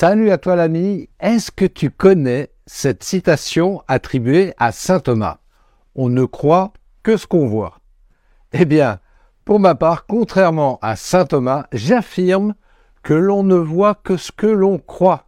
[0.00, 5.38] Salut à toi l'ami, est-ce que tu connais cette citation attribuée à Saint Thomas?
[5.96, 7.80] On ne croit que ce qu'on voit.
[8.52, 9.00] Eh bien,
[9.44, 12.54] pour ma part, contrairement à Saint Thomas, j'affirme
[13.02, 15.24] que l'on ne voit que ce que l'on croit.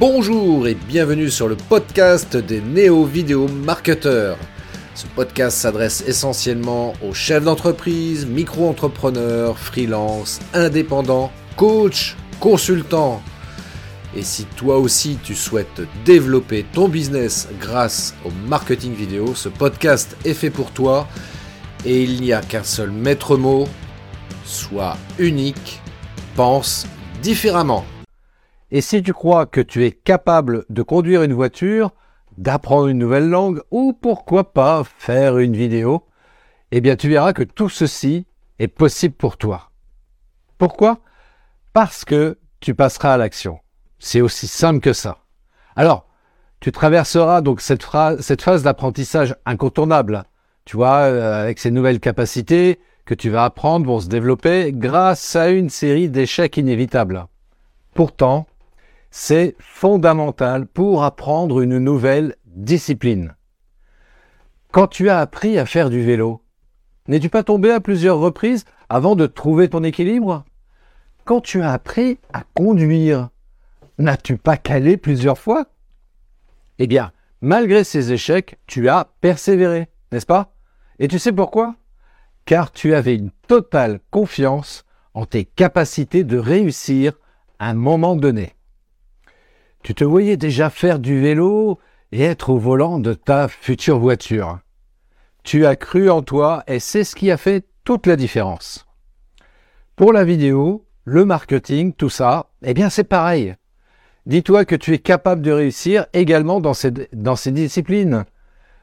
[0.00, 4.36] Bonjour et bienvenue sur le podcast des néo-vidéo marketeurs.
[4.96, 13.22] Ce podcast s'adresse essentiellement aux chefs d'entreprise, micro-entrepreneurs, freelance, indépendants, coachs, consultants
[14.16, 20.16] et si toi aussi tu souhaites développer ton business grâce au marketing vidéo, ce podcast
[20.24, 21.06] est fait pour toi
[21.84, 23.66] et il n'y a qu'un seul maître mot,
[24.44, 25.80] sois unique,
[26.34, 26.86] pense
[27.22, 27.84] différemment.
[28.70, 31.92] Et si tu crois que tu es capable de conduire une voiture,
[32.36, 36.06] d'apprendre une nouvelle langue ou pourquoi pas faire une vidéo,
[36.70, 38.26] eh bien tu verras que tout ceci
[38.58, 39.70] est possible pour toi.
[40.58, 41.00] Pourquoi?
[41.72, 43.60] Parce que tu passeras à l'action.
[43.98, 45.18] C'est aussi simple que ça.
[45.76, 46.06] Alors,
[46.60, 50.24] tu traverseras donc cette, phase d'apprentissage incontournable.
[50.64, 55.34] Tu vois, euh, avec ces nouvelles capacités que tu vas apprendre vont se développer grâce
[55.36, 57.26] à une série d'échecs inévitables.
[57.94, 58.46] Pourtant,
[59.10, 63.34] c'est fondamental pour apprendre une nouvelle discipline.
[64.72, 66.42] Quand tu as appris à faire du vélo,
[67.06, 70.44] n'es-tu pas tombé à plusieurs reprises avant de trouver ton équilibre?
[71.24, 73.30] Quand tu as appris à conduire,
[73.98, 75.66] N'as-tu pas calé plusieurs fois?
[76.78, 80.54] Eh bien, malgré ces échecs, tu as persévéré, n'est-ce pas?
[81.00, 81.74] Et tu sais pourquoi?
[82.44, 87.12] Car tu avais une totale confiance en tes capacités de réussir
[87.58, 88.54] à un moment donné.
[89.82, 91.80] Tu te voyais déjà faire du vélo
[92.12, 94.60] et être au volant de ta future voiture.
[95.42, 98.86] Tu as cru en toi et c'est ce qui a fait toute la différence.
[99.96, 103.56] Pour la vidéo, le marketing, tout ça, eh bien c'est pareil.
[104.28, 108.26] Dis-toi que tu es capable de réussir également dans ces, disciplines.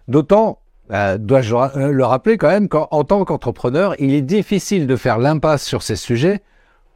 [0.08, 0.58] D'autant,
[0.90, 5.20] euh, dois-je euh, le rappeler quand même, qu'en tant qu'entrepreneur, il est difficile de faire
[5.20, 6.42] l'impasse sur ces sujets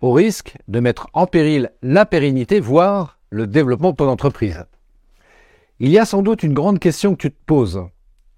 [0.02, 4.66] au risque de mettre en péril la pérennité, voire le développement de ton entreprise.
[5.80, 7.84] Il y a sans doute une grande question que tu te poses.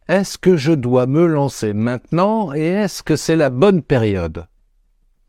[0.09, 4.45] Est-ce que je dois me lancer maintenant et est-ce que c'est la bonne période?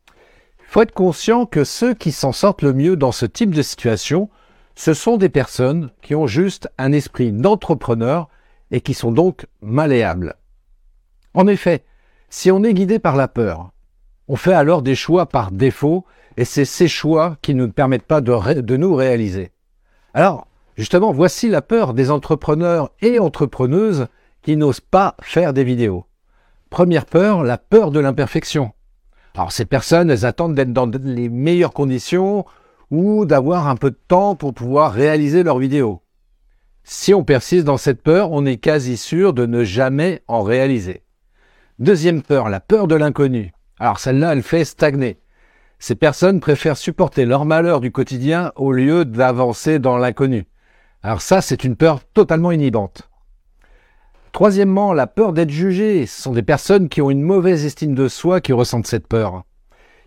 [0.09, 3.61] Il faut être conscient que ceux qui s'en sortent le mieux dans ce type de
[3.61, 4.29] situation
[4.75, 8.29] ce sont des personnes qui ont juste un esprit d'entrepreneur
[8.71, 10.35] et qui sont donc malléables.
[11.33, 11.83] En effet,
[12.29, 13.71] si on est guidé par la peur,
[14.27, 16.05] on fait alors des choix par défaut
[16.37, 19.51] et c'est ces choix qui ne nous permettent pas de, nous réaliser.
[20.13, 24.07] Alors, justement, voici la peur des entrepreneurs et entrepreneuses
[24.41, 26.05] qui n'osent pas faire des vidéos.
[26.69, 28.71] Première peur, la peur de l'imperfection.
[29.35, 32.45] Alors ces personnes, elles attendent d'être dans les meilleures conditions,
[32.93, 36.03] ou d'avoir un peu de temps pour pouvoir réaliser leur vidéo.
[36.83, 41.01] Si on persiste dans cette peur, on est quasi sûr de ne jamais en réaliser.
[41.79, 43.51] Deuxième peur, la peur de l'inconnu.
[43.79, 45.17] Alors celle-là, elle fait stagner.
[45.79, 50.45] Ces personnes préfèrent supporter leur malheur du quotidien au lieu d'avancer dans l'inconnu.
[51.01, 53.09] Alors ça, c'est une peur totalement inhibante.
[54.33, 56.05] Troisièmement, la peur d'être jugé.
[56.05, 59.45] Ce sont des personnes qui ont une mauvaise estime de soi qui ressentent cette peur.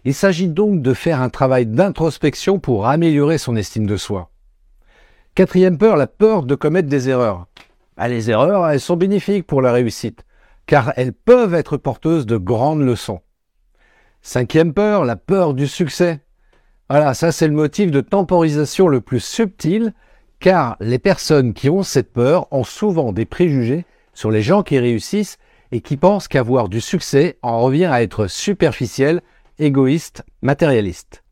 [0.06, 4.31] Il s'agit donc de faire un travail d'introspection pour améliorer son estime de soi.
[5.34, 7.49] Quatrième peur, la peur de commettre des erreurs.
[7.97, 10.25] Ah, les erreurs, elles sont bénéfiques pour la réussite,
[10.66, 13.19] car elles peuvent être porteuses de grandes leçons.
[14.22, 16.21] Cinquième peur, la peur du succès.
[16.89, 19.93] Voilà, ça c'est le motif de temporisation le plus subtil,
[20.39, 23.84] car les personnes qui ont cette peur ont souvent des préjugés
[24.15, 25.39] sur les gens qui réussissent
[25.72, 29.21] et qui pensent qu'avoir du succès en revient à être superficiel
[29.59, 31.25] égoïste, matérialiste.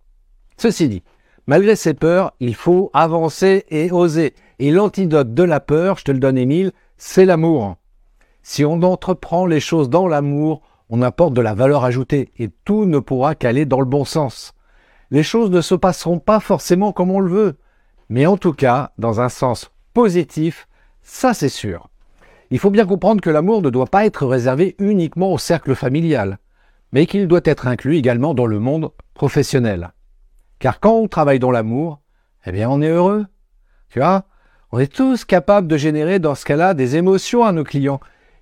[0.56, 1.02] Ceci dit,
[1.46, 4.34] malgré ces peurs, il faut avancer et oser.
[4.58, 7.76] Et l'antidote de la peur, je te le donne Émile, c'est l'amour.
[8.42, 12.84] Si on entreprend les choses dans l'amour, on apporte de la valeur ajoutée et tout
[12.84, 14.52] ne pourra qu'aller dans le bon sens.
[15.10, 17.56] Les choses ne se passeront pas forcément comme on le veut,
[18.08, 20.68] mais en tout cas dans un sens positif,
[21.02, 21.88] ça c'est sûr.
[22.50, 26.38] Il faut bien comprendre que l'amour ne doit pas être réservé uniquement au cercle familial
[26.94, 29.92] mais qu'il doit être inclus également dans le monde professionnel.
[30.60, 32.00] Car quand on travaille dans l'amour,
[32.46, 33.26] eh bien on est heureux.
[33.90, 34.26] Tu vois,
[34.70, 37.98] on est tous capables de générer dans ce cas-là des émotions à nos clients.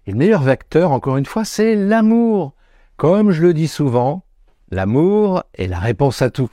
[0.06, 2.54] Et le meilleur vecteur, encore une fois, c'est l'amour.
[2.98, 4.26] Comme je le dis souvent,
[4.70, 6.50] l'amour est la réponse à tout.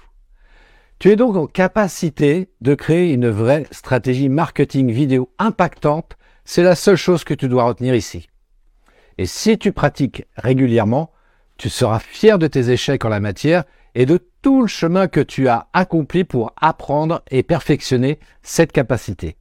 [1.00, 6.18] Tu es donc en capacité de créer une vraie stratégie marketing vidéo impactante.
[6.46, 8.30] C'est la seule chose que tu dois retenir ici.
[9.18, 11.12] Et si tu pratiques régulièrement,
[11.60, 15.20] tu seras fier de tes échecs en la matière et de tout le chemin que
[15.20, 19.36] tu as accompli pour apprendre et perfectionner cette capacité.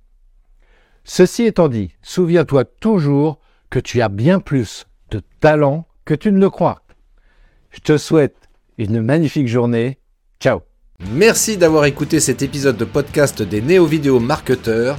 [1.04, 3.38] Ceci étant dit, souviens-toi toujours
[3.70, 6.82] que tu as bien plus de talent que tu ne le crois.
[7.70, 8.36] Je te souhaite
[8.78, 9.98] une magnifique journée.
[10.40, 10.62] Ciao
[11.12, 14.98] Merci d'avoir écouté cet épisode de podcast des néo-vidéo marketeurs.